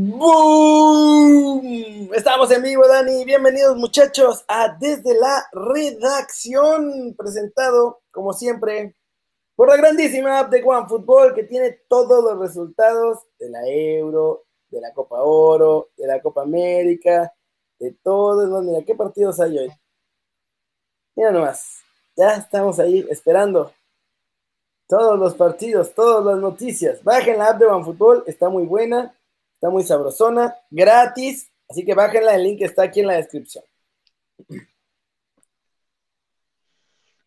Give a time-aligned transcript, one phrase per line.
[0.00, 1.60] ¡Boom!
[2.14, 3.24] Estamos en vivo, Dani.
[3.24, 8.94] Bienvenidos, muchachos, a Desde la Redacción, presentado, como siempre,
[9.56, 14.80] por la grandísima app de OneFootball, que tiene todos los resultados de la Euro, de
[14.80, 17.34] la Copa Oro, de la Copa América,
[17.80, 18.64] de todos.
[18.64, 19.72] Mira, ¿qué partidos hay hoy?
[21.16, 21.80] Mira nomás,
[22.14, 23.72] ya estamos ahí esperando
[24.86, 27.02] todos los partidos, todas las noticias.
[27.02, 29.12] Bajen la app de OneFootball, está muy buena
[29.58, 31.50] Está muy sabrosona, gratis.
[31.68, 33.64] Así que bájenla, el link está aquí en la descripción.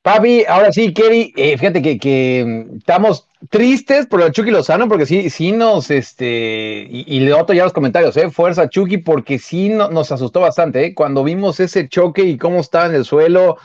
[0.02, 5.06] Papi, ahora sí, Kerry, eh, fíjate que, mm, estamos tristes por el Chucky Lozano, porque
[5.06, 9.68] sí, sí nos, este, y, le otro ya los comentarios, eh, fuerza Chucky, porque sí
[9.68, 13.58] nos asustó bastante, eh, cuando vimos ese choque y cómo estaba en el suelo,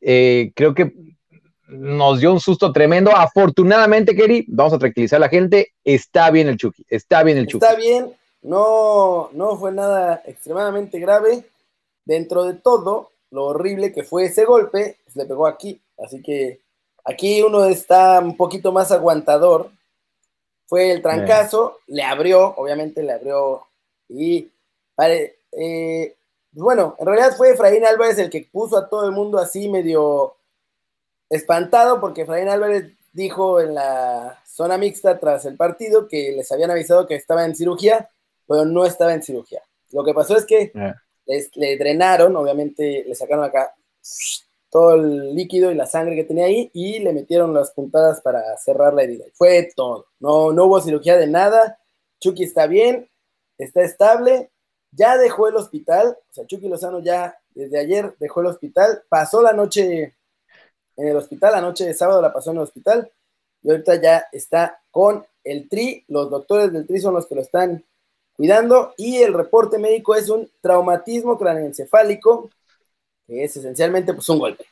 [0.00, 0.92] eh, creo que
[1.68, 3.14] nos dio un susto tremendo.
[3.14, 7.46] Afortunadamente, Kerry, vamos a tranquilizar a la gente, está bien el Chucky, está bien el
[7.46, 7.64] Chucky.
[7.64, 11.44] Está bien, no, no fue nada extremadamente grave.
[12.04, 15.80] Dentro de todo, lo horrible que fue ese golpe, pues, le pegó aquí.
[15.98, 16.60] Así que
[17.04, 19.70] aquí uno está un poquito más aguantador.
[20.66, 23.66] Fue el trancazo, le abrió, obviamente le abrió.
[24.08, 24.50] Y
[25.52, 26.14] eh,
[26.52, 30.34] bueno, en realidad fue Efraín Álvarez el que puso a todo el mundo así medio
[31.30, 36.70] espantado porque Efraín Álvarez dijo en la zona mixta tras el partido que les habían
[36.70, 38.08] avisado que estaba en cirugía,
[38.46, 39.62] pero no estaba en cirugía.
[39.92, 40.72] Lo que pasó es que
[41.54, 43.74] le drenaron, obviamente le sacaron acá
[44.70, 48.56] todo el líquido y la sangre que tenía ahí y le metieron las puntadas para
[48.58, 49.24] cerrar la herida.
[49.34, 50.06] Fue todo.
[50.20, 51.78] No, no hubo cirugía de nada.
[52.20, 53.08] Chucky está bien,
[53.56, 54.50] está estable,
[54.90, 56.18] ya dejó el hospital.
[56.30, 60.14] O sea, Chucky Lozano ya desde ayer dejó el hospital, pasó la noche
[60.98, 63.10] en el hospital, anoche de sábado la pasó en el hospital
[63.62, 67.40] y ahorita ya está con el TRI, los doctores del TRI son los que lo
[67.40, 67.84] están
[68.34, 72.50] cuidando y el reporte médico es un traumatismo craneoencefálico,
[73.26, 74.66] que es esencialmente pues un golpe.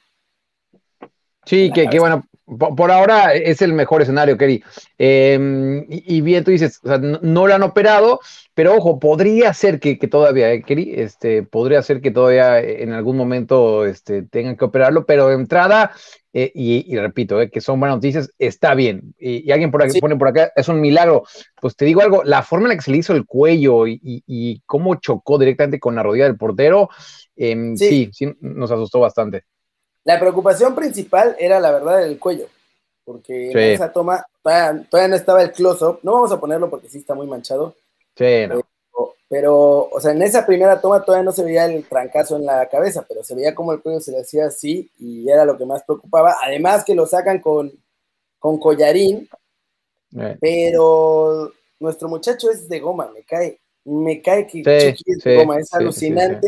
[1.47, 2.27] Sí, que, bueno,
[2.59, 4.63] por, ahora es el mejor escenario, Kerry.
[4.99, 8.19] Em, y, bien, tú dices, no, lo han operado,
[8.53, 13.17] pero ojo, podría ser que, todavía, eh, Kerry, este, podría ser que todavía en algún
[13.17, 15.93] momento este, tengan que operarlo, pero de entrada,
[16.33, 19.15] eh, y, repito, eh, que son buenas noticias, está bien.
[19.17, 21.23] Y, alguien por aquí pone por acá, es un milagro.
[21.61, 24.63] Pues te digo algo, la forma en la que se le hizo el cuello y,
[24.67, 26.91] cómo chocó directamente con la rodilla del portero,
[27.37, 29.45] em, sí, sí, nos asustó bastante.
[30.07, 32.47] La preocupación principal era la verdad el cuello,
[33.05, 36.99] porque en esa toma todavía, no estaba el close-up, no vamos a ponerlo porque sí
[36.99, 37.75] está muy manchado.
[38.17, 38.63] Sí, no.
[39.29, 42.69] pero, o sea, en esa primera toma todavía no se veía el trancazo en la
[42.69, 45.67] cabeza, pero se veía como el cuello se le hacía así y era lo que
[45.67, 46.37] más preocupaba.
[46.41, 47.73] Además que lo sacan con,
[48.39, 49.29] con collarín,
[50.17, 50.39] eh.
[50.41, 55.75] pero nuestro muchacho es de goma, me cae, me cae que es de goma, es
[55.75, 56.47] alucinante.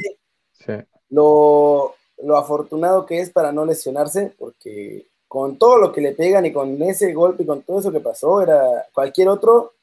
[1.10, 6.46] Lo, lo afortunado que es para no lesionarse, porque con todo lo que le pegan
[6.46, 9.74] y con ese golpe y con todo eso que pasó, era cualquier otro,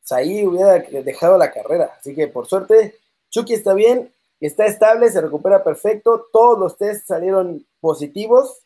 [0.00, 1.96] pues ahí hubiera dejado la carrera.
[1.98, 2.96] Así que por suerte,
[3.30, 8.60] Chucky está bien, está estable, se recupera perfecto, todos los tests salieron positivos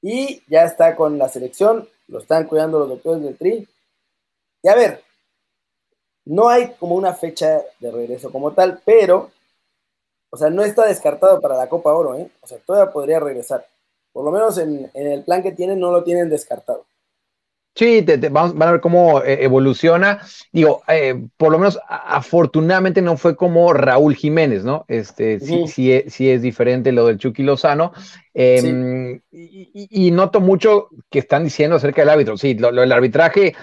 [0.00, 3.68] y ya está con la selección, lo están cuidando los doctores del TRI.
[4.62, 5.02] Y a ver,
[6.24, 9.30] no hay como una fecha de regreso como tal, pero
[10.34, 12.28] o sea, no está descartado para la Copa Oro, ¿eh?
[12.40, 13.64] O sea, todavía podría regresar.
[14.12, 16.84] Por lo menos en, en el plan que tienen, no lo tienen descartado.
[17.76, 20.20] Sí, te, vamos, van a ver cómo eh, evoluciona.
[20.52, 24.84] Digo, eh, por lo menos afortunadamente no fue como Raúl Jiménez, ¿no?
[24.86, 27.92] Este, sí, sí, sí, es diferente lo del Chucky Lozano.
[28.32, 32.36] Em, y, noto mucho que están diciendo acerca del árbitro.
[32.36, 33.54] Sí, lo, el arbitraje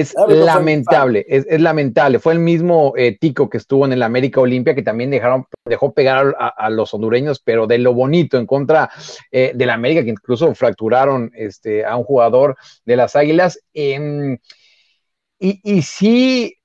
[0.00, 2.18] es lamentable, es, lamentable.
[2.18, 5.92] Fue el mismo eh, Tico que estuvo en el América Olimpia que también dejaron, dejó
[5.92, 8.90] pegar a, los hondureños, pero de lo bonito en contra
[9.30, 13.60] eh, del América, que incluso fracturaron este, a un jugador de las Águilas.
[13.72, 14.38] Em,
[15.38, 16.56] y, y sí,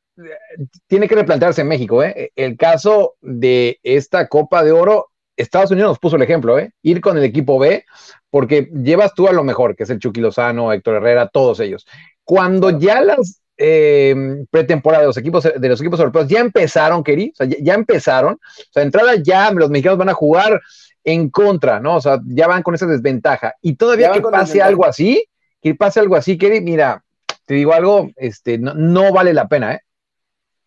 [0.88, 2.32] tiene que replantearse en México, ¿eh?
[2.36, 5.12] El caso de esta Copa de Oro
[5.42, 6.72] Estados Unidos nos puso el ejemplo, ¿eh?
[6.82, 7.86] Ir con el equipo B,
[8.30, 11.86] porque llevas tú a lo mejor, que es el Chucky Lozano, Héctor Herrera, todos ellos.
[12.24, 14.16] Cuando ya las eh,
[14.50, 18.34] pretemporadas de los equipos de los equipos europeos ya empezaron, Keri, o sea, ya, empezaron,
[18.34, 20.60] o sea, entrada ya los mexicanos van a jugar
[21.04, 21.98] en contra, ¿no?
[21.98, 23.56] O sea, ya van con esa desventaja.
[23.62, 25.26] Y todavía que pase algo así,
[25.62, 27.04] que pase algo así, Keri, mira,
[27.46, 29.82] te digo algo, este, no, no vale la pena, ¿eh?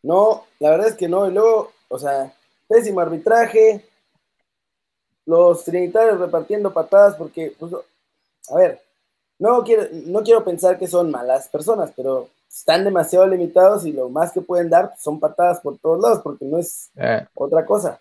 [0.03, 2.33] No, la verdad es que no, y luego, o sea,
[2.69, 3.85] pésimo arbitraje,
[5.27, 7.73] los trinitarios repartiendo patadas porque, pues,
[8.51, 8.84] a ver,
[9.53, 14.09] no quiero, no quiero pensar que son malas personas, pero están demasiado limitados y lo
[14.09, 17.27] más que pueden dar son patadas por todos lados, porque no es eh.
[17.35, 17.99] otra cosa.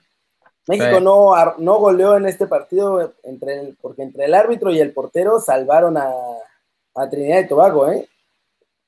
[0.68, 5.42] México no, no goleó en este partido entre porque entre el árbitro y el portero
[5.42, 6.10] salvaron a,
[7.10, 8.07] Trinidad y Tobago, ¿eh?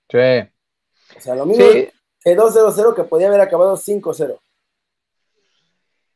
[0.09, 1.17] Sí.
[1.17, 1.91] O sea, lo mismo que
[2.37, 4.37] 2-0-0 que podía haber acabado 5-0.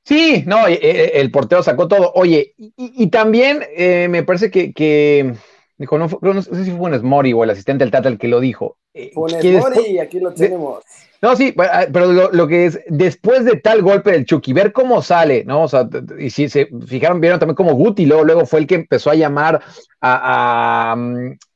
[0.05, 2.11] Sí, no, el portero sacó todo.
[2.15, 5.35] Oye, y, también eh, me parece que,
[5.79, 8.27] dijo, no, no, sé si fue un Smori o el asistente del Tata el que
[8.27, 8.77] lo dijo.
[8.93, 10.83] Eh, fue un Smori, aquí lo tenemos.
[11.21, 15.01] No, sí, ah, pero lo, que es, después de tal golpe del Chucky, ver cómo
[15.01, 15.63] sale, ¿no?
[15.63, 18.75] O sea, y si se fijaron, vieron también como Guti luego, luego fue el que
[18.75, 19.61] empezó a llamar
[19.99, 20.95] a,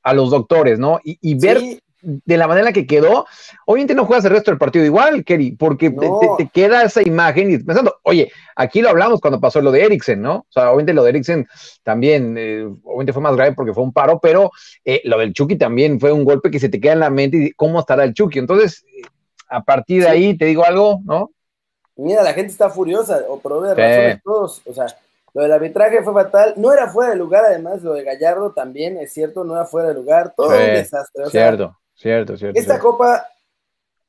[0.03, 0.99] a, los doctores, ¿no?
[1.03, 1.61] Y, ver
[2.03, 3.25] de la manera que quedó,
[3.65, 5.89] obviamente no juegas el resto del partido igual, Kerry, porque
[6.37, 10.21] te, queda esa imagen y pensando, oye, aquí lo hablamos cuando pasó lo de Eriksen,
[10.21, 10.35] ¿no?
[10.35, 11.47] O sea, obviamente lo de Eriksen
[11.81, 14.51] también, eh, obviamente fue más grave porque fue un paro, pero
[14.83, 17.37] eh, lo del Chucky también fue un golpe que se te queda en la mente
[17.37, 18.39] y cómo estará el Chucky.
[18.39, 18.83] Entonces,
[19.47, 21.31] a partir de ahí, te digo algo, ¿no?
[21.95, 24.87] Mira, la gente está furiosa, o por obvias razones todos, o sea,
[25.33, 28.97] lo del arbitraje fue fatal, no era fuera de lugar, además, lo de Gallardo también,
[28.97, 31.25] es cierto, no era fuera de lugar, todo un desastre.
[31.29, 32.59] cierto, cierto, cierto.
[32.59, 33.27] Esta copa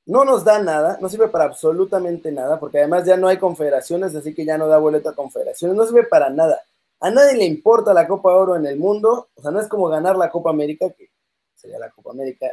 [0.06, 4.14] no nos da nada, no sirve para absolutamente nada, porque además ya no hay confederaciones,
[4.14, 6.60] así que ya no da boleto a confederaciones, no sirve para nada.
[7.00, 9.88] A nadie le importa la Copa Oro en el mundo, o sea, no es como
[9.88, 11.10] ganar la Copa América, que
[11.54, 12.46] sería la Copa América,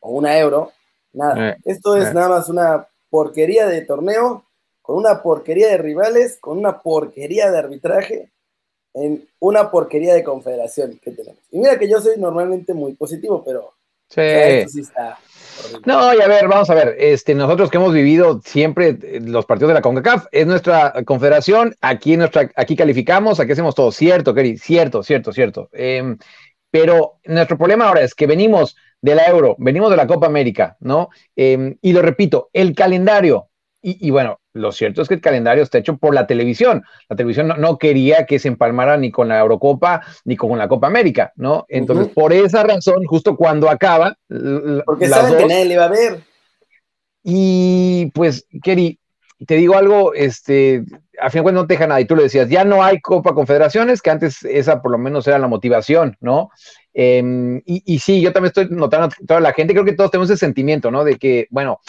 [0.00, 0.72] o una Euro,
[1.12, 1.50] Nada.
[1.50, 2.14] Eh, Esto es eh.
[2.14, 4.44] nada más una porquería de torneo,
[4.82, 8.30] con una porquería de rivales, con una porquería de arbitraje,
[8.94, 11.42] en una porquería de confederación que tenemos.
[11.50, 13.74] Y mira que yo soy normalmente muy positivo, pero
[14.10, 14.80] sí.
[14.80, 15.18] está
[15.84, 19.46] no, y a ver, vamos a ver, este, nosotros que hemos vivido siempre eh, los
[19.46, 24.34] partidos de la CONCACAF, es nuestra confederación, aquí nuestra, aquí calificamos, aquí hacemos todo, cierto,
[24.34, 25.68] Kerry, cierto, cierto, cierto.
[25.72, 26.16] Em,
[26.70, 30.76] pero nuestro problema ahora es que venimos de la Euro, venimos de la Copa América,
[30.80, 31.08] ¿no?
[31.36, 33.49] Em, y lo repito, el calendario,
[33.82, 36.82] y, bueno, lo cierto es que el calendario está hecho por la televisión.
[37.08, 40.86] La televisión no, quería que se empalmara ni con la Eurocopa ni con la Copa
[40.86, 41.64] América, ¿no?
[41.68, 44.16] Entonces, por esa razón, justo cuando acaba.
[44.84, 46.20] Porque saben que nadie le va a ver.
[47.22, 48.98] Y pues, Kerry,
[49.46, 50.84] te digo algo, este,
[51.20, 52.00] a fin de cuentas no te deja nada.
[52.00, 55.26] Y tú lo decías, ya no hay Copa Confederaciones, que antes esa por lo menos
[55.26, 56.50] era la motivación, ¿no?
[56.92, 60.44] Em, y, sí, yo también estoy notando toda la gente, creo que todos tenemos ese
[60.44, 61.04] sentimiento, ¿no?
[61.04, 61.80] De que, bueno,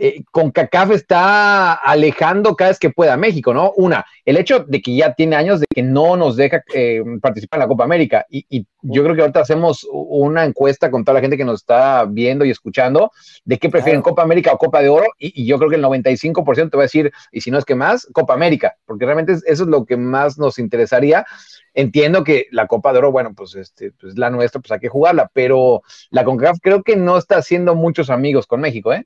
[0.00, 3.72] eh, con CACAF está alejando cada vez que pueda a México, ¿no?
[3.76, 7.58] Una, el hecho de que ya tiene años de que no nos deja eh, participar
[7.58, 8.24] en la Copa América.
[8.30, 12.04] Y, yo creo que ahorita hacemos una encuesta con toda la gente que nos está
[12.04, 13.10] viendo y escuchando
[13.44, 15.06] de qué prefieren Copa América o Copa de Oro.
[15.18, 17.74] Y, yo creo que el 95% te va a decir, y si no es que
[17.74, 21.26] más, Copa América, porque realmente eso es lo que más nos interesaría.
[21.74, 24.88] Entiendo que la Copa de Oro, bueno, pues, este, pues la nuestra, pues hay que
[24.88, 29.04] jugarla, pero la CONCACAF creo que no está haciendo muchos amigos con México, ¿eh?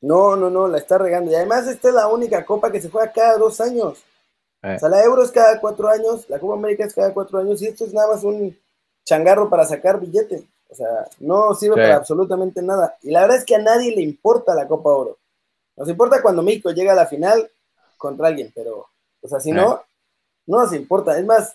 [0.00, 1.30] No, no, no, la está regando.
[1.30, 4.04] Y además esta es la única copa que se juega cada dos años.
[4.62, 4.74] Eh.
[4.76, 7.60] O sea, la Euro es cada cuatro años, la Copa América es cada cuatro años
[7.62, 8.56] y esto es nada más un
[9.04, 10.44] changarro para sacar billetes.
[10.68, 12.96] O sea, no sirve para absolutamente nada.
[13.02, 15.18] Y la verdad es que a nadie le importa la Copa Oro.
[15.76, 17.48] Nos importa cuando México llega a la final
[17.96, 18.88] contra alguien, pero,
[19.20, 19.80] o sea, si no, eh.
[20.46, 21.18] no nos importa.
[21.18, 21.54] Es más,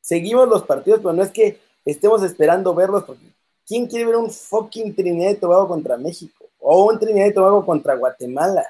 [0.00, 3.32] seguimos los partidos, pero no es que estemos esperando verlos, porque
[3.66, 6.35] ¿quién quiere ver un fucking Trinidad y Tobago contra México?
[6.68, 8.66] O un Trinidad y Tobago contra Guatemala.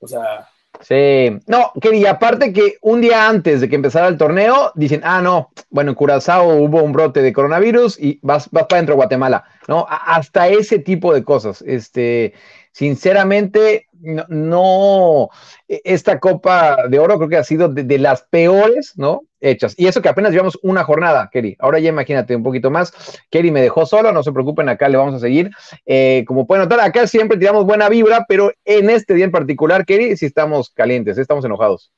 [0.00, 0.48] O sea.
[0.80, 5.02] Sí, no, que y aparte que un día antes de que empezara el torneo, dicen,
[5.04, 8.94] ah, no, bueno, en Curazao hubo un brote de coronavirus y vas, vas para dentro
[8.94, 9.86] de Guatemala, ¿no?
[9.88, 11.62] hasta ese tipo de cosas.
[11.64, 12.34] Este,
[12.72, 15.30] sinceramente, no,
[15.68, 19.22] e, esta Copa de Oro creo que ha sido de, las peores, ¿no?
[19.40, 19.74] Hechas.
[19.78, 21.56] Y eso que apenas llevamos una jornada, Kerry.
[21.60, 22.92] Ahora ya imagínate un poquito más.
[23.30, 25.52] Kerry me dejó solo, no se preocupen, acá le vamos a seguir.
[25.86, 29.86] Eh, como pueden notar, acá siempre tiramos buena vibra, pero en este día en particular,
[29.86, 31.92] Kerry, sí estamos calientes, estamos enojados.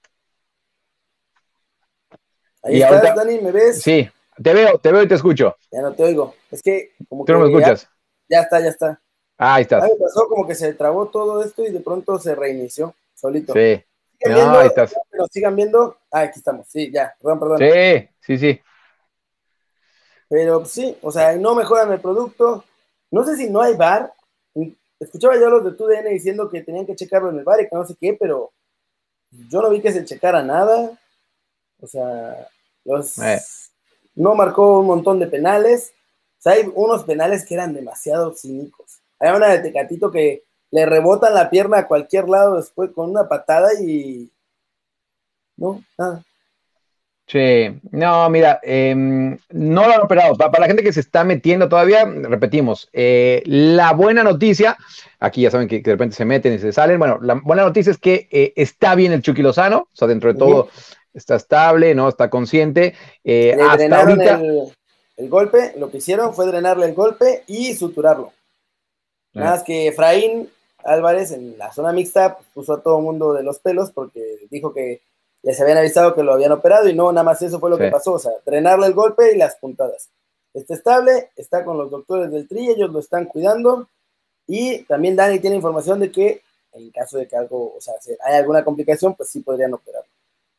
[2.65, 3.81] Ahí estás, Dani, ¿me ves?
[3.81, 4.11] Sí,
[4.43, 5.57] te veo, te veo y te escucho.
[5.71, 6.35] Ya no te oigo.
[6.51, 7.89] Es que como Tú no me escuchas.
[8.29, 9.01] ya está, ya está.
[9.39, 9.81] Ah, ahí está.
[9.81, 13.53] pasó como que se trabó todo esto y de pronto se reinició solito.
[13.53, 13.83] Sí.
[14.25, 14.95] No, ahí estás.
[15.11, 15.99] Pero sigan viendo.
[16.11, 16.67] Ah, aquí estamos.
[16.69, 17.15] Sí, ya.
[17.21, 17.59] Perdón, perdón.
[17.59, 18.61] Sí, sí, sí.
[20.29, 22.65] Pero sí, o sea, no mejoran el producto.
[23.11, 24.13] No sé si no hay bar.
[24.99, 27.69] Escuchaba yo a los de TUDN diciendo que tenían que checarlo en el bar y
[27.69, 28.53] que no sé qué, pero
[29.31, 30.97] yo no vi que se checara nada.
[31.81, 32.49] O sea,
[32.85, 33.41] los eh.
[34.15, 35.93] No marcó un montón de penales.
[36.39, 39.01] O sea, hay unos penales que eran demasiado cínicos.
[39.19, 43.29] Hay una de Tecatito que le rebotan la pierna a cualquier lado después con una
[43.29, 44.31] patada y.
[45.57, 46.23] No, nada.
[47.27, 50.35] Sí, no, mira, em, no lo han operado.
[50.37, 54.77] Para, la gente que se está metiendo todavía, repetimos, eh, la buena noticia,
[55.19, 56.99] aquí ya saben que, de repente se meten y se salen.
[56.99, 60.33] Bueno, la buena noticia es que eh, está bien el Chucky Lozano, o sea, dentro
[60.33, 60.69] de todo
[61.15, 62.09] está estable, ¿no?
[62.09, 62.95] Está consciente.
[63.25, 64.41] Eh, hasta ahorita...
[65.17, 68.33] el, golpe, lo que hicieron fue drenarle el golpe y suturarlo.
[69.35, 70.51] Nada más que Efraín
[70.85, 74.21] Álvarez en la zona mixta pues, puso a todo el mundo de los pelos porque
[74.51, 75.01] dijo que
[75.43, 77.91] les habían avisado que lo habían operado y no, nada más eso fue lo que
[77.91, 80.11] pasó, o sea, drenarle el golpe y las puntadas.
[80.55, 83.89] Está estable, está con los doctores del TRI, ellos lo están cuidando
[84.47, 86.43] y también Dani tiene información de que
[86.73, 90.05] en caso de que algo, o sea, si hay alguna complicación, pues sí podrían operar.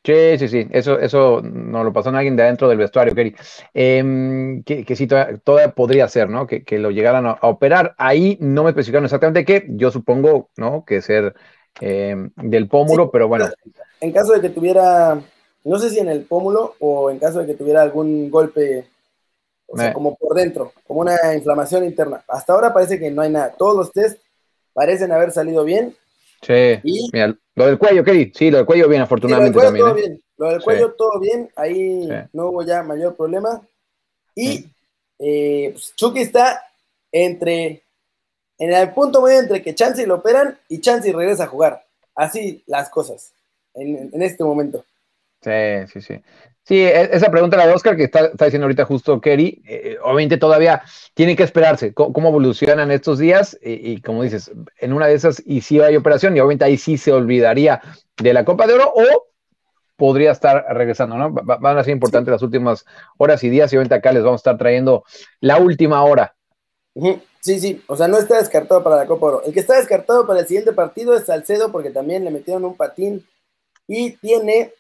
[0.04, 3.36] Sí, sí, sí, eso, eso no lo pasó a alguien de adentro del vestuario, Kerry.
[3.74, 6.46] Em, que, que, sí, todavía, podría ser, ¿no?
[6.46, 7.96] Que, lo llegaran a, operar.
[7.98, 10.84] Ahí no me especificaron exactamente qué, yo supongo, ¿no?
[10.84, 11.34] Que ser
[11.80, 13.46] em, del pómulo, pero bueno
[14.04, 15.22] en caso de que tuviera,
[15.64, 18.86] no sé si en el pómulo o en caso de que tuviera algún golpe,
[19.66, 22.22] o sea, como por dentro, como una inflamación interna.
[22.28, 23.54] Hasta ahora parece que no hay nada.
[23.58, 24.22] Todos los test
[24.74, 25.96] parecen haber salido bien.
[26.46, 27.10] Sí.
[27.12, 28.32] Mira, lo del cuello, ¿qué?
[28.34, 29.58] Sí, lo del cuello bien, afortunadamente.
[29.58, 30.02] lo del cuello todo ¿eh?
[30.02, 30.24] bien.
[30.38, 31.50] Lo del cuello todo bien.
[31.56, 33.62] Ahí no hubo ya mayor problema.
[34.36, 34.66] Y
[35.20, 36.64] eh, pues, Chucky está
[37.12, 37.84] entre,
[38.58, 41.86] en el punto medio entre que Chansey lo operan y Chansey regresa a jugar.
[42.16, 43.34] Así las cosas
[43.74, 44.84] en, este momento.
[45.42, 45.52] Sí,
[45.92, 46.22] sí, sí.
[46.64, 50.38] Sí, e, esa pregunta la de Oscar que está, diciendo ahorita justo Kerry, eh, obviamente
[50.38, 50.84] todavía
[51.14, 55.62] tiene que esperarse cómo, evolucionan estos días y, como dices, en una de esas y
[55.62, 57.82] si hay operación y obviamente ahí sí se olvidaría
[58.18, 59.28] de la Copa de Oro o
[59.96, 61.32] podría estar regresando, ¿no?
[61.32, 62.86] Van a ser importantes las últimas
[63.18, 65.04] horas y días y obviamente acá les vamos a estar trayendo
[65.40, 66.36] la última hora.
[67.42, 69.46] Sí, sí, o sea, no está descartado para la Copa de Oro.
[69.46, 72.76] El que está descartado para el siguiente partido es Salcedo porque también le metieron un
[72.76, 73.26] patín
[73.88, 74.74] y tiene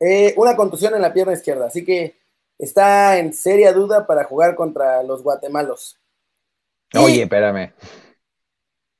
[0.00, 2.16] eh, una contusión en la pierna izquierda, así que
[2.58, 5.98] está en seria duda para jugar contra los guatemalos.
[6.94, 7.72] Oye, espérame.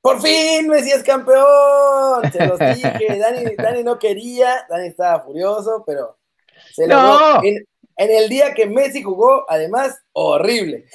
[0.04, 2.30] Por fin Messi es campeón.
[2.30, 3.18] Se los dije.
[3.56, 6.18] Dani, no quería, Dani estaba furioso, pero
[6.74, 7.42] se logró.
[7.42, 7.64] En,
[7.96, 10.84] el día que Messi jugó, además, horrible.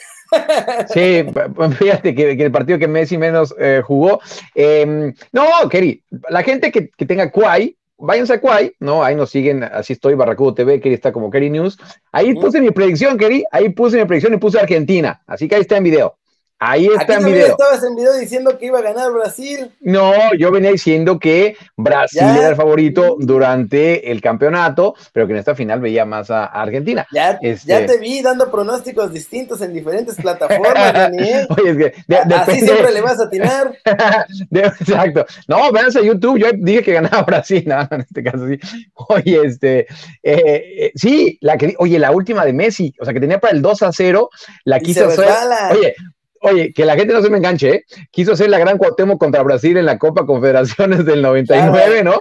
[0.93, 1.25] Sí,
[1.79, 4.19] fíjate que, el partido que Messi menos eh, jugó.
[4.53, 9.03] Em, no, Keri, la gente que, que tenga Kwai váyanse a Kwai, ¿no?
[9.03, 11.77] Ahí nos siguen, así estoy, Barracudo TV, Keri está como Keri News.
[12.11, 15.21] Ahí puse mi predicción, Keri, ahí puse mi predicción y puse Argentina.
[15.27, 16.18] Así que ahí está en video.
[16.61, 17.47] Ahí está en video.
[17.47, 19.71] estabas en video diciendo que iba a ganar Brasil.
[19.79, 25.39] No, yo venía diciendo que Brasil era el favorito durante el campeonato, pero que en
[25.39, 27.07] esta final veía más a, Argentina.
[27.13, 31.47] Ya, ya este te vi dando pronósticos distintos en diferentes plataformas, Daniel.
[31.49, 33.77] Oye, es que así siempre le vas a atinar.
[34.51, 35.25] Exacto.
[35.47, 38.59] No, véanse a YouTube, yo dije que ganaba Brasil, no, en este caso sí.
[39.07, 39.79] Oye, este,
[40.23, 43.53] eh, eh, sí, la que, oye, la última de Messi, o sea, que tenía para
[43.53, 44.29] el 2 a 0,
[44.65, 45.29] la quiso hacer.
[45.71, 45.95] Oye,
[46.41, 47.85] Oye, que la gente no se me enganche, ¿eh?
[48.11, 52.19] Quiso hacer la gran Cuauhtémoc contra Brasil en la Copa Confederaciones del 99, ¿no?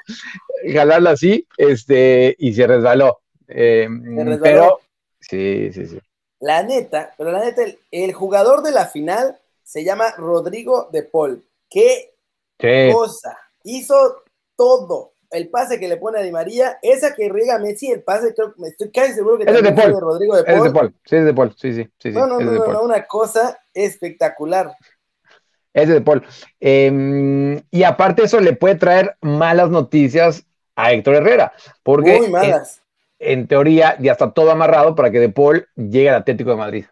[0.72, 3.20] Jalarla así, este, y se resbaló.
[3.46, 3.88] Eh,
[4.42, 4.80] pero,
[5.20, 5.98] sí, sí, sí.
[6.40, 11.44] La neta, pero la neta, el, jugador de la final se llama Rodrigo de Paul.
[11.68, 12.14] ¿Qué
[12.92, 13.36] cosa?
[13.64, 14.22] Hizo
[14.56, 18.34] todo el pase que le pone a Di María, esa que riega Messi, el pase,
[18.34, 20.00] creo, me estoy casi seguro que es de, Paul.
[20.00, 20.56] Rodrigo de Paul.
[20.56, 22.10] Es de Paul, sí, es de Paul, sí, sí, sí.
[22.10, 24.72] No, no, no, no, una cosa espectacular.
[25.72, 26.24] Es de Paul.
[26.60, 30.44] Em, y aparte eso le puede traer malas noticias
[30.74, 32.82] a Héctor Herrera, porque Muy malas.
[33.18, 36.84] En, teoría ya está todo amarrado para que De Paul llegue al Atlético de Madrid.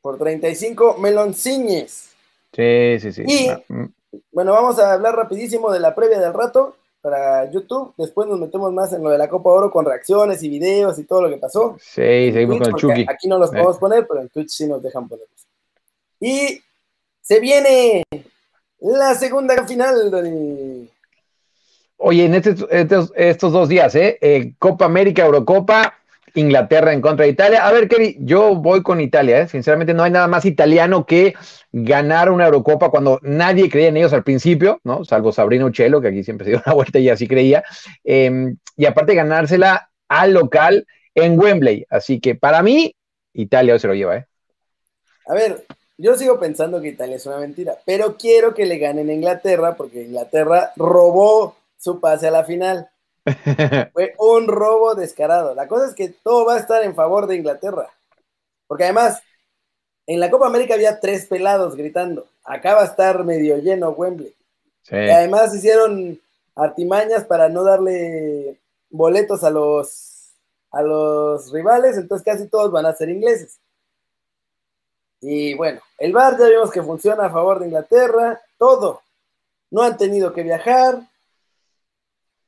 [0.00, 2.10] Por 35 melonciñes.
[2.52, 3.22] Sí, sí, sí.
[3.26, 3.84] Y, ah, mm.
[4.32, 7.94] bueno, vamos a hablar rapidísimo de la previa del rato para YouTube.
[7.96, 11.04] Después nos metemos más en lo de la Copa Oro con reacciones y videos y
[11.04, 11.76] todo lo que pasó.
[11.80, 13.06] Sí, seguimos con el Chucky.
[13.08, 15.47] Aquí no los podemos poner, pero en Twitch sí nos dejan ponerlos.
[16.20, 16.60] Y
[17.20, 18.02] se viene
[18.80, 20.88] la segunda final,
[22.00, 22.64] Oye, en estos,
[23.16, 24.18] estos, dos días, ¿eh?
[24.20, 24.54] ¿eh?
[24.60, 25.94] Copa América, Eurocopa,
[26.34, 27.66] Inglaterra en contra de Italia.
[27.66, 29.48] A ver, Kerry, yo voy con Italia, ¿eh?
[29.48, 31.34] Sinceramente, no hay nada más italiano que
[31.72, 35.04] ganar una Eurocopa cuando nadie creía en ellos al principio, ¿no?
[35.04, 37.64] Salvo Sabrina Uccello, que aquí siempre se dio una vuelta y así creía.
[38.04, 41.84] Em, y aparte ganársela al local en Wembley.
[41.90, 42.94] Así que para mí,
[43.32, 44.26] Italia hoy se lo lleva, ¿eh?
[45.26, 45.64] A ver,
[45.98, 49.76] yo sigo pensando que Italia es una mentira, pero quiero que le ganen a Inglaterra
[49.76, 52.88] porque Inglaterra robó su pase a la final.
[53.92, 55.54] Fue un robo descarado.
[55.54, 57.88] La cosa es que todo va a estar en favor de Inglaterra.
[58.68, 59.20] Porque además,
[60.06, 62.26] en la Copa América había tres pelados gritando.
[62.44, 64.34] Acá va a estar medio lleno Wembley.
[64.90, 66.18] Y además hicieron
[66.54, 70.14] artimañas para no darle boletos a los
[70.70, 73.58] a los rivales, entonces casi todos van a ser ingleses.
[75.20, 79.02] Y bueno, el VAR ya vimos que funciona a favor de Inglaterra, todo.
[79.70, 81.00] No han tenido que viajar.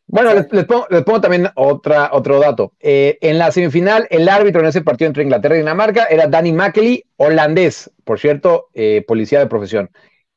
[0.07, 2.73] Bueno, les, pongo, también otra, otro dato.
[2.81, 6.53] Eh, en la semifinal, el árbitro en ese partido entre Inglaterra y Dinamarca era Danny
[6.53, 9.91] McKelly, holandés, por cierto, eh, policía de profesión.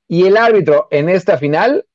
[0.07, 1.87] Y el árbitro en esta final,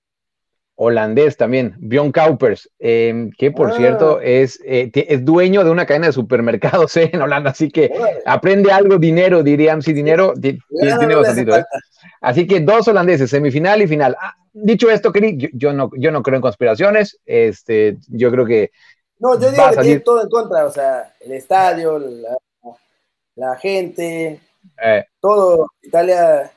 [0.80, 3.76] holandés también, Bjorn Kaupers, em, que por ah.
[3.76, 7.90] cierto es, eh, es dueño de una cadena de supermercados eh, en Holanda, así que
[8.24, 11.58] aprende algo, dinero, dirían, si dinero, tiene bastante.
[11.58, 11.64] ¿eh?
[12.20, 14.16] Así que dos holandeses, semifinal y final.
[14.20, 18.70] Ah, dicho esto, Kenny, yo, no, yo no creo en conspiraciones, este, yo creo que...
[19.18, 22.00] No, yo digo que tiene todo en contra, o sea, el estadio,
[23.34, 24.38] la, gente,
[25.20, 26.52] todo, Italia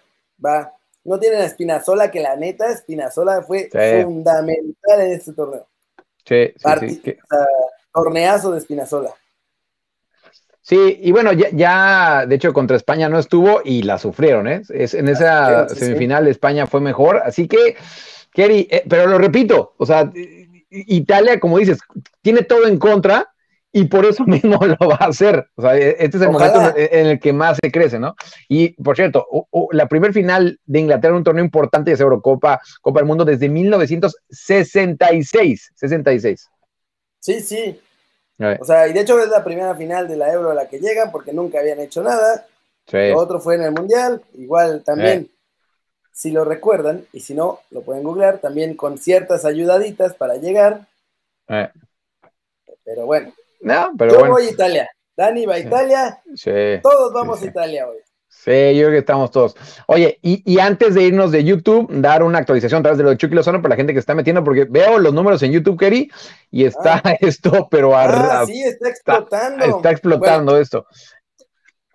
[0.46, 0.72] va
[1.04, 3.70] no tienen a Espinazola, que la neta, Espinazola fue
[4.04, 5.68] fundamental en este torneo.
[6.26, 7.18] Sí, sí, sí.
[7.94, 9.12] torneazo de Espinazola.
[10.62, 14.62] Sí, y bueno, ya, de hecho contra España no estuvo y la sufrieron, ¿eh?
[14.70, 17.76] Es, en esa semifinal España fue mejor, así que,
[18.32, 20.12] Kerry, eh, pero lo repito, o sea,
[20.70, 21.80] Italia, como dices,
[22.22, 23.34] tiene todo en contra,
[23.72, 25.48] y por eso mismo lo va a hacer.
[25.56, 28.16] O sea, e, este es el momento en el que más se crece, ¿no?
[28.48, 29.28] Y por cierto,
[29.72, 35.72] la primer final de Inglaterra, un torneo importante de Eurocopa, Copa del Mundo, desde 1966.
[35.76, 36.50] 66.
[37.20, 37.80] Sí, sí.
[38.60, 40.80] O sea, y de hecho es la primera final de la Euro a la que
[40.80, 42.48] llegan porque nunca habían hecho nada.
[42.88, 43.10] Sí.
[43.10, 45.30] Lo otro fue en el Mundial, igual también,
[46.12, 50.88] si lo recuerdan, y si no, lo pueden googlear, también con ciertas ayudaditas para llegar.
[52.84, 54.90] Pero bueno, no, pero Yo voy a Italia.
[55.16, 56.22] Dani va a Italia.
[56.36, 56.80] Sí.
[56.82, 57.98] Todos vamos a Italia hoy.
[58.44, 59.56] Sí, yo creo que estamos todos.
[59.86, 63.18] Oye, y, antes de irnos de YouTube, dar una actualización a través de lo de
[63.18, 66.10] Chucky Lozano para la gente que está metiendo, porque veo los números en YouTube, Kerry,
[66.50, 67.14] y está ah.
[67.20, 69.78] esto, pero ah, sí, está explotando.
[69.78, 70.88] Está, explotando esto.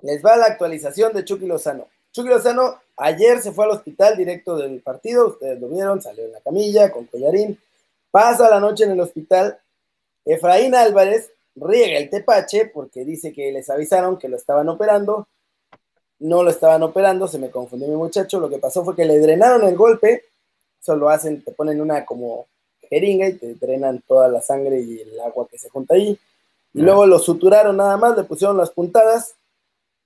[0.03, 1.89] Les va la actualización de Chucky Lozano.
[2.13, 6.33] Chucky Lozano ayer se fue al hospital directo del partido, ustedes lo vieron, salió en
[6.33, 7.59] la camilla con collarín,
[8.13, 9.59] pasa la noche en el hospital.
[10.25, 15.27] Efraín Álvarez riega el tepache porque dice que les avisaron que lo estaban operando.
[16.19, 18.41] No lo estaban operando, se me confundió mi muchacho.
[18.41, 20.25] Lo que pasó fue que le drenaron el golpe.
[20.81, 22.47] Eso lo hacen, te ponen una como
[22.89, 26.19] jeringa y te drenan toda la sangre y el agua que se junta ahí.
[26.73, 29.35] Y luego lo suturaron nada más, le pusieron las puntadas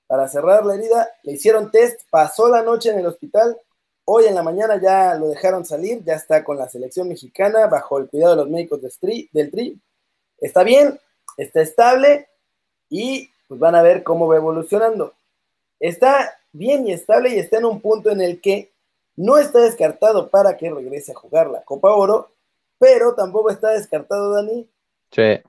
[0.07, 1.09] para cerrar la herida.
[1.23, 3.57] Le hicieron test, pasó la noche en el hospital.
[4.05, 7.99] Hoy en la mañana ya lo dejaron salir, ya está con la selección mexicana bajo
[7.99, 9.81] el cuidado de los médicos del TRI.
[10.39, 10.99] Está bien,
[11.37, 12.29] está estable
[12.89, 15.15] y pues van a ver cómo va evolucionando.
[15.79, 18.71] Está bien y estable y está en un punto en el que
[19.17, 22.31] no está descartado para que regrese a jugar la Copa Oro,
[22.79, 24.69] pero tampoco está descartado, Dani.
[25.11, 25.41] Sí.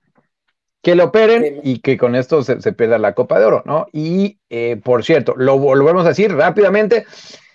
[0.82, 3.86] Que lo operen y que con esto se, pierda la Copa de Oro, ¿no?
[3.94, 7.06] Y eh, por cierto, lo volvemos a decir rápidamente,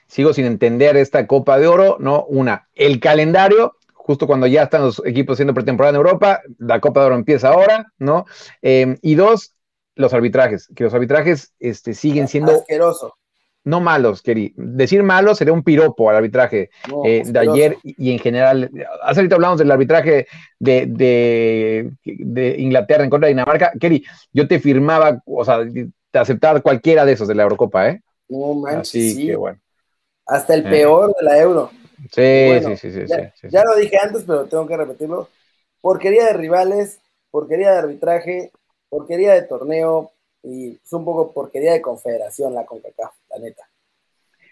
[0.07, 2.25] sigo sin entender esta Copa de Oro, ¿no?
[2.27, 3.75] Una, el calendario
[4.07, 7.49] justo cuando ya están los equipos haciendo pretemporada en Europa, la Copa de Oro empieza
[7.49, 8.25] ahora, ¿no?
[8.63, 9.57] Em, y dos,
[9.97, 12.53] los arbitrajes, que los arbitrajes este, siguen siendo...
[12.53, 13.17] Asqueroso.
[13.65, 14.55] No malos, querí.
[14.57, 16.71] Decir malos sería un piropo al arbitraje
[17.05, 18.71] eh, de ayer y, en general.
[19.03, 20.29] Hace ahorita hablamos del arbitraje
[20.61, 20.87] de,
[22.05, 23.73] de, Inglaterra en contra de Dinamarca.
[23.81, 25.65] Kerry, yo te firmaba, o sea,
[26.13, 28.03] te aceptaba cualquiera de esos de la Eurocopa, ¿eh?
[28.29, 29.59] No manches, Así que bueno.
[30.27, 31.73] Hasta el peor de la Euro.
[32.13, 35.29] Sí, sí, sí, sí, ya, lo dije antes, pero tengo que repetirlo.
[35.81, 38.53] Porquería de rivales, porquería de arbitraje,
[38.89, 43.65] porquería de torneo y es un poco porquería de confederación la CONCACAF, la neta.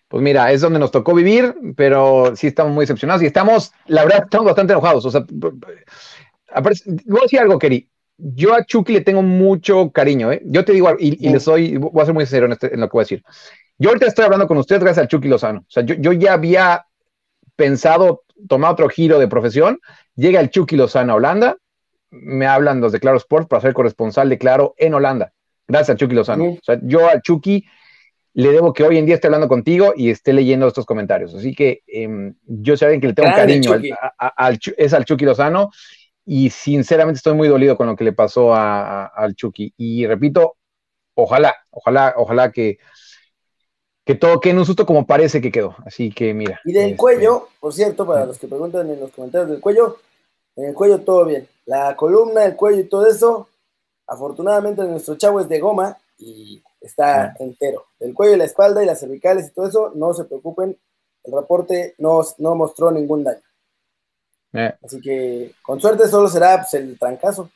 [0.09, 4.05] Pues mira, es donde nos tocó vivir, pero sí estamos muy decepcionados y estamos, la
[4.05, 5.05] verdad, estamos bastante enojados.
[5.07, 7.89] O sea, voy a decir algo, Keri.
[8.17, 10.41] Yo a Chucky le tengo mucho cariño, ¿eh?
[10.45, 12.89] Yo te digo, y, le soy, voy a ser muy sincero en, este, en, lo
[12.89, 13.25] que voy a decir.
[13.77, 15.61] Yo ahorita estoy hablando con ustedes gracias al Chucky Lozano.
[15.61, 16.87] O sea, yo, yo ya había
[17.57, 19.79] pensado tomar otro giro de profesión,
[20.15, 21.57] llega el Chucky Lozano a Holanda,
[22.11, 25.33] me hablan los de Claro Sports para ser corresponsal de Claro en Holanda.
[25.67, 26.45] Gracias a Chucky Lozano.
[26.45, 27.65] O sea, yo al Chucky
[28.35, 31.35] le debo que hoy en día esté hablando contigo y esté leyendo estos comentarios.
[31.35, 33.73] Así que em, yo sé que le tengo cariño
[34.19, 35.71] al, es al Chucky Lozano
[36.27, 39.73] y sinceramente estoy muy dolido con lo que le pasó al Chucky.
[39.77, 40.57] Y repito,
[41.15, 42.79] ojalá, ojalá, ojalá que
[44.05, 45.77] que todo quede en un susto como parece que quedó.
[45.85, 46.61] Así que mira.
[46.65, 49.99] Y del este, cuello, por cierto, para los que preguntan en los comentarios del cuello,
[50.57, 51.49] en el cuello todo bien.
[51.67, 53.49] La columna, el cuello y todo eso,
[54.07, 57.35] afortunadamente nuestro chavo es de goma y está ah.
[57.39, 57.87] entero.
[57.99, 60.77] El cuello y la espalda y las cervicales y todo eso, no se preocupen,
[61.25, 63.41] el reporte no, no mostró ningún daño.
[64.53, 64.73] Eh.
[64.85, 67.51] Así que con suerte solo será pues, el trancazo.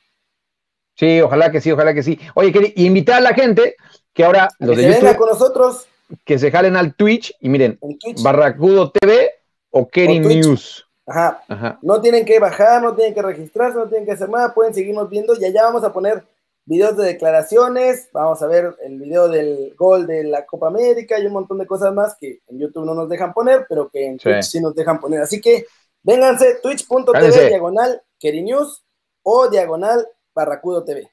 [0.96, 2.18] Sí, ojalá que sí, ojalá que sí.
[2.34, 3.76] Oye, quería invitar a la gente
[4.12, 5.86] que ahora los de YouTube, con nosotros.
[6.24, 7.78] Que se jalen al Twitch y miren,
[8.22, 9.30] Barracudo TV
[9.70, 10.86] o Kerry News.
[11.06, 11.78] Ajá.
[11.82, 15.08] No tienen que bajar, no tienen que registrarse, no tienen que hacer nada, pueden seguirnos
[15.08, 16.24] viendo y allá vamos a poner
[16.68, 21.24] videos de declaraciones, vamos a ver el video del gol de la Copa América y
[21.24, 24.18] un montón de cosas más que en YouTube no nos dejan poner, pero que en
[24.18, 25.22] Twitch sí nos dejan poner.
[25.22, 25.64] Así que
[26.02, 28.84] vénganse, twitch.tv diagonal News
[29.22, 31.10] o diagonal Barracudo TV.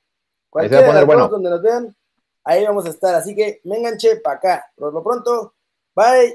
[0.50, 1.96] Cualquiera de los donde nos vean,
[2.46, 3.14] ahí vamos a estar.
[3.16, 4.66] Así que vénganse para acá.
[4.78, 5.54] Por pronto,
[5.96, 6.34] bye.